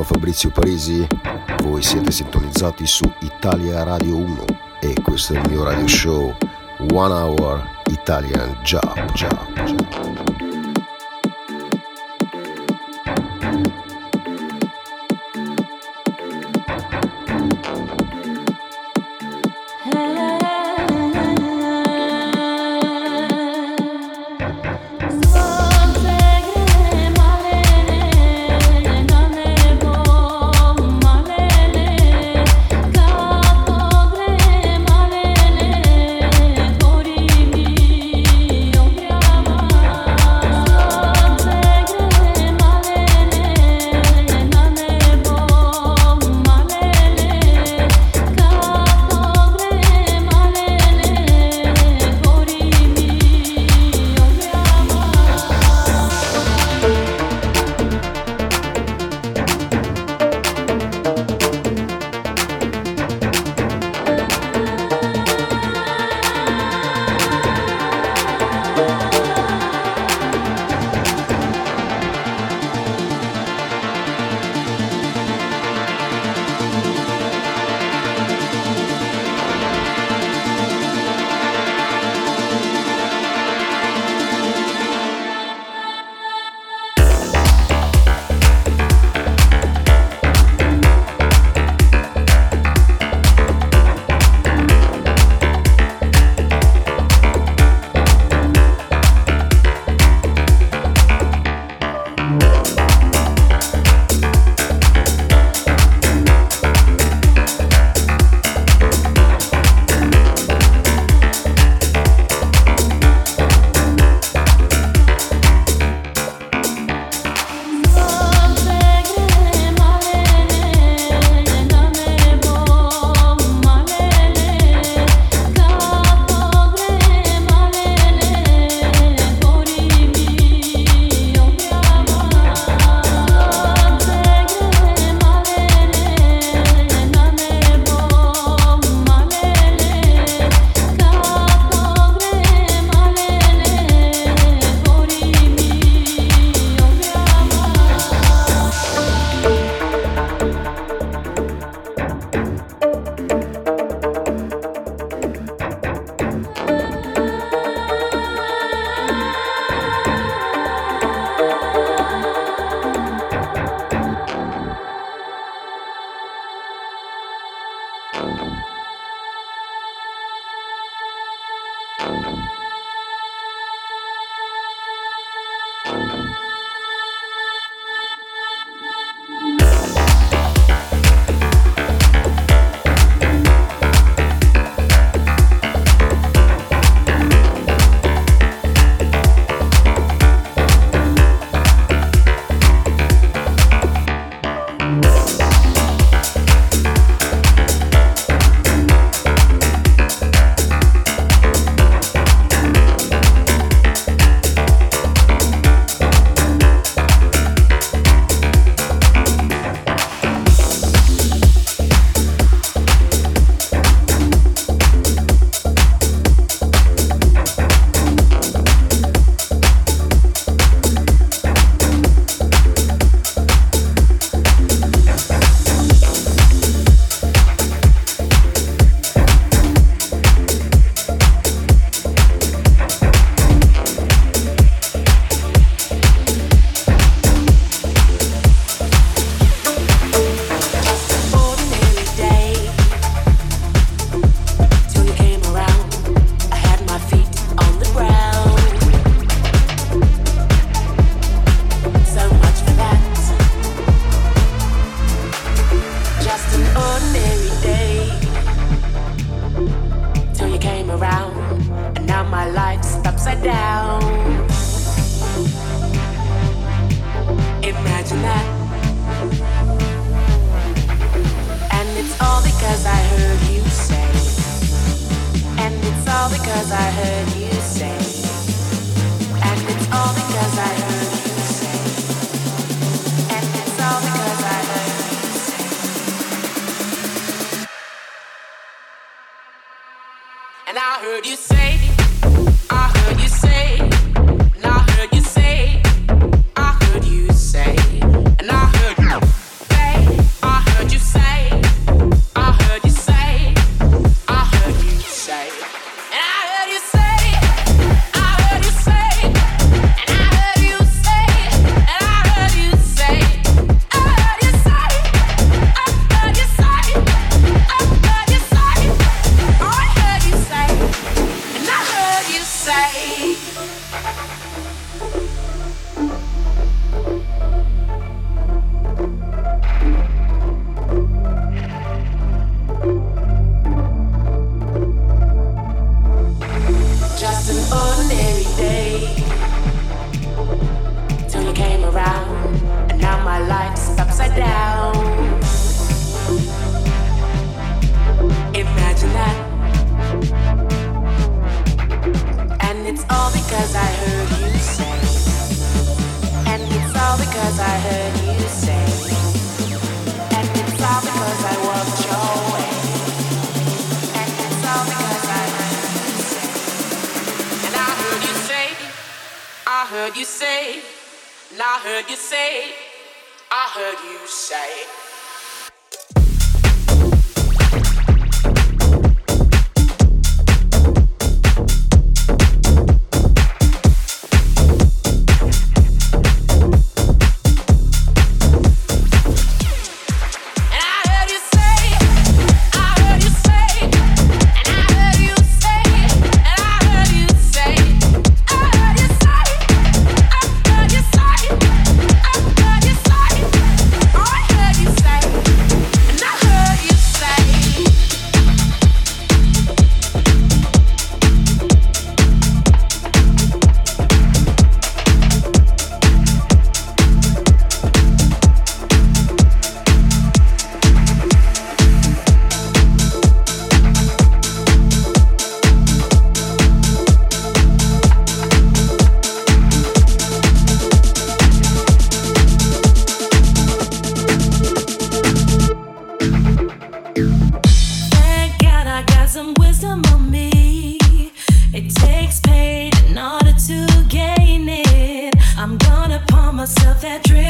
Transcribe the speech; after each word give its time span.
Sono 0.00 0.14
Fabrizio 0.14 0.48
Parisi, 0.48 1.06
voi 1.62 1.82
siete 1.82 2.10
sintonizzati 2.10 2.86
su 2.86 3.04
Italia 3.20 3.82
Radio 3.82 4.16
1 4.16 4.44
e 4.80 4.94
questo 5.02 5.34
è 5.34 5.38
il 5.38 5.50
mio 5.50 5.62
radio 5.62 5.86
show 5.86 6.34
One 6.90 7.12
Hour 7.12 7.62
Italian 7.90 8.58
Job. 8.62 9.12
job, 9.12 9.62
job. 9.62 10.29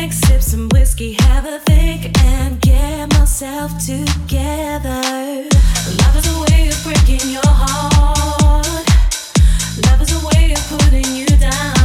drink, 0.00 0.12
sip 0.12 0.40
some 0.40 0.68
whiskey, 0.70 1.12
have 1.12 1.44
a 1.44 1.58
think, 1.60 2.18
and 2.24 2.60
get 2.60 3.12
myself 3.18 3.72
together. 3.84 5.02
Love 6.00 6.16
is 6.16 6.26
a 6.26 6.40
way 6.40 6.68
of 6.68 6.82
breaking 6.82 7.30
your 7.30 7.42
heart. 7.44 8.66
Love 9.86 10.00
is 10.00 10.12
a 10.12 10.26
way 10.28 10.52
of 10.52 10.68
putting 10.68 11.14
you 11.14 11.26
down. 11.26 11.79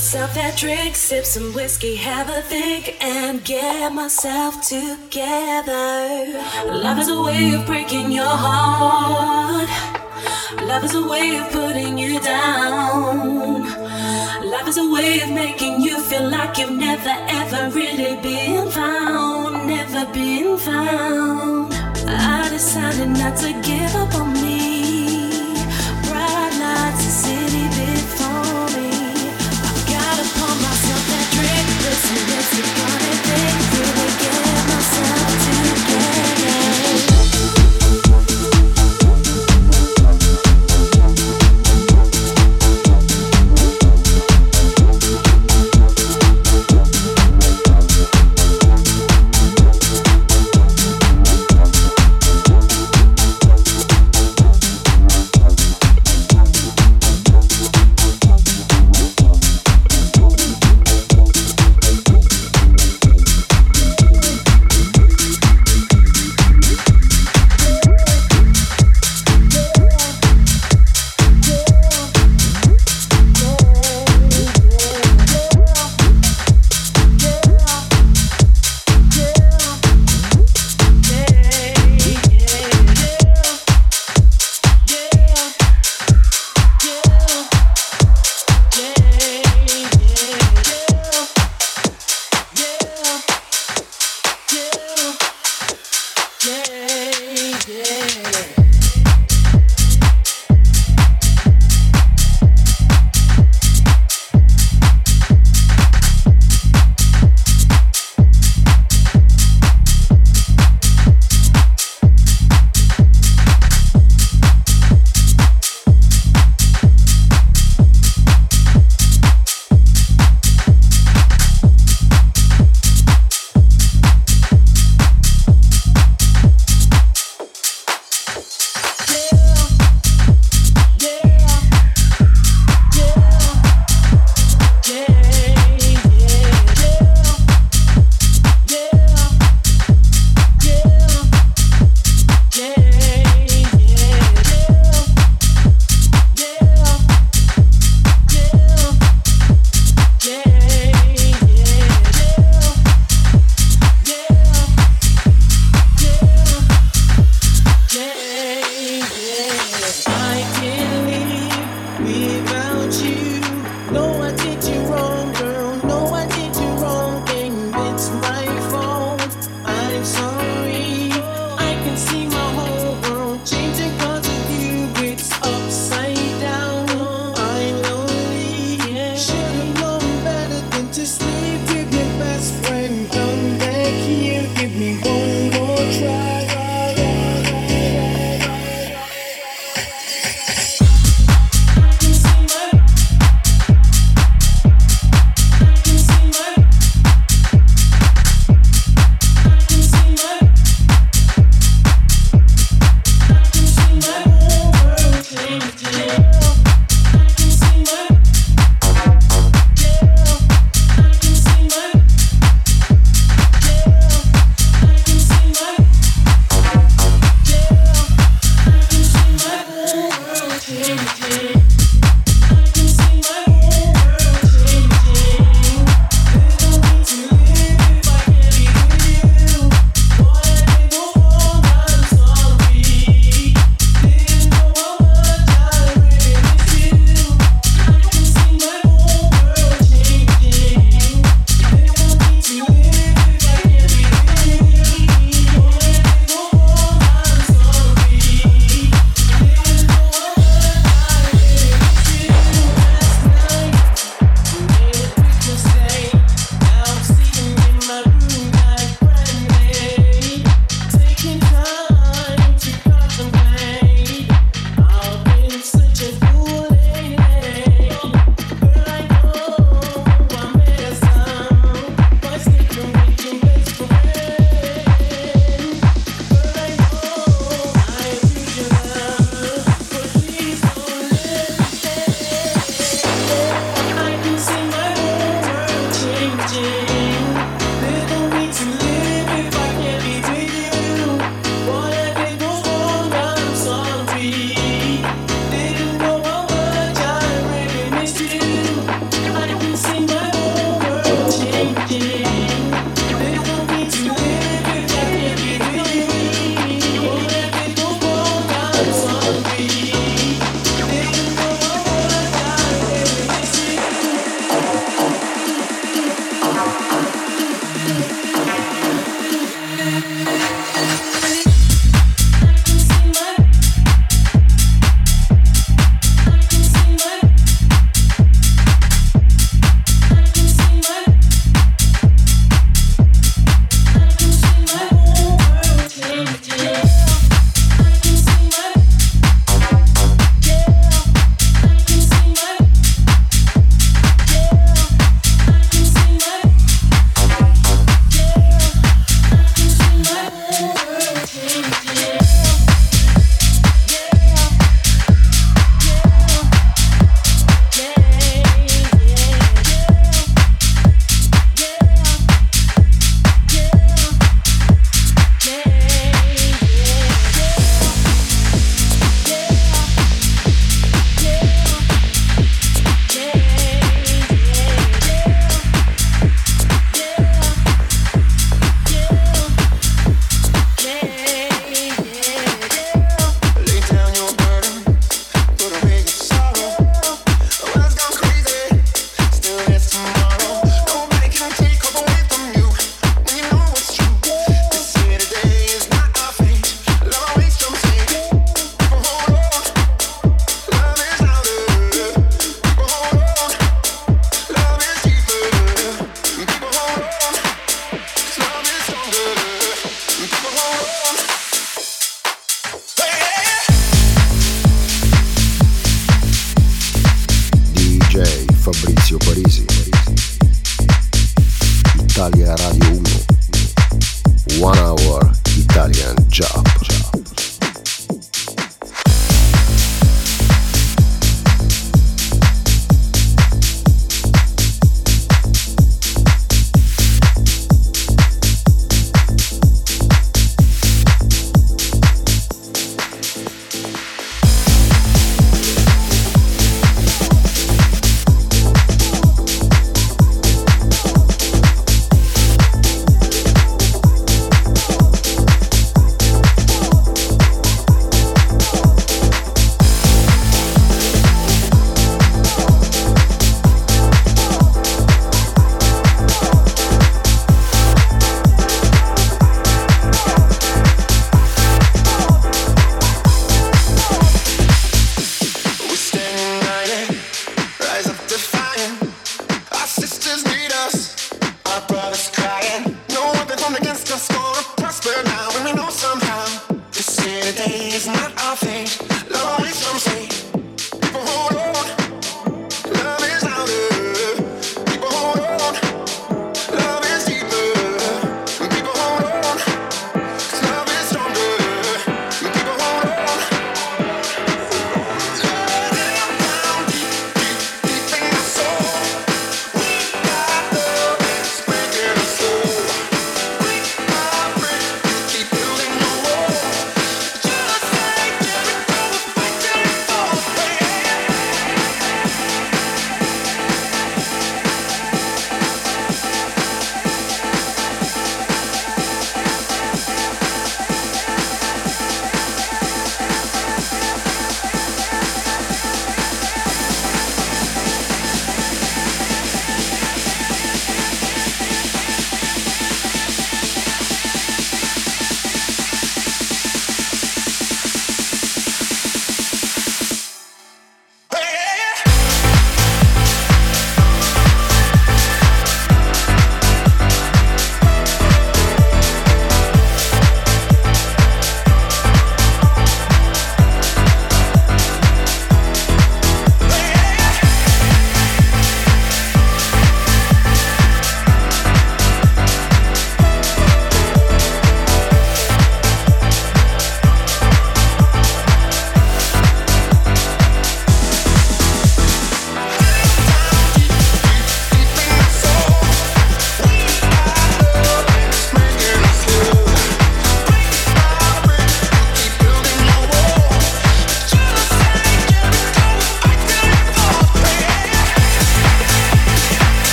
Myself 0.00 0.34
that 0.34 0.56
drink, 0.56 0.96
sip 0.96 1.26
some 1.26 1.52
whiskey, 1.52 1.94
have 1.94 2.28
a 2.30 2.40
think, 2.40 2.96
and 3.04 3.44
get 3.44 3.92
myself 3.92 4.66
together. 4.66 6.40
Love 6.66 6.98
is 6.98 7.08
a 7.08 7.22
way 7.22 7.54
of 7.54 7.66
breaking 7.66 8.10
your 8.10 8.34
heart. 8.44 9.68
Love 10.66 10.84
is 10.84 10.94
a 10.94 11.06
way 11.06 11.36
of 11.36 11.50
putting 11.52 11.98
you 11.98 12.18
down. 12.20 13.62
Love 14.42 14.68
is 14.68 14.78
a 14.78 14.90
way 14.90 15.20
of 15.20 15.30
making 15.30 15.82
you 15.82 16.00
feel 16.00 16.28
like 16.30 16.56
you've 16.56 16.72
never 16.72 17.14
ever 17.28 17.70
really 17.70 18.16
been 18.22 18.70
found. 18.70 19.68
Never 19.68 20.10
been 20.14 20.56
found. 20.56 21.79
I 22.18 22.48
decided 22.50 23.08
not 23.08 23.36
to 23.38 23.52
give 23.62 23.94
up 23.94 24.14
on 24.14 24.32
me. 24.32 24.59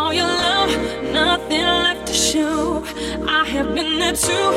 all 0.00 0.14
your 0.14 0.34
love, 0.48 0.70
nothing 1.12 1.64
left 1.84 2.06
to 2.06 2.14
show. 2.14 2.82
I 3.38 3.44
have 3.54 3.74
been 3.74 3.98
there 3.98 4.16
too, 4.28 4.48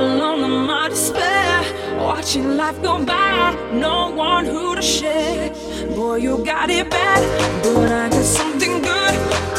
alone 0.00 0.40
in 0.48 0.56
my 0.72 0.88
despair, 0.90 1.52
watching 1.96 2.56
life 2.60 2.78
go 2.82 3.02
by, 3.04 3.56
no 3.72 4.10
one 4.10 4.44
who 4.44 4.74
to 4.74 4.82
share. 4.82 5.50
Boy, 5.96 6.16
you 6.16 6.44
got 6.44 6.68
it 6.68 6.90
bad, 6.90 7.20
but 7.62 7.90
I 8.02 8.08
got 8.10 8.26
something 8.38 8.74
good. 8.90 9.14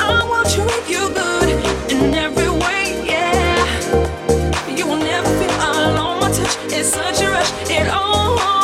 I 0.10 0.18
will 0.30 0.48
treat 0.54 0.86
you 0.96 1.04
good 1.22 1.50
in 1.94 2.14
every 2.14 2.52
way, 2.64 2.84
yeah. 3.12 4.78
You 4.78 4.86
will 4.90 5.04
never 5.12 5.32
feel 5.40 5.56
alone. 5.70 6.20
My 6.22 6.30
touch 6.38 6.56
is 6.72 6.88
such 7.00 7.22
a 7.22 7.30
rush, 7.36 7.52
it 7.78 7.88
all. 7.88 8.61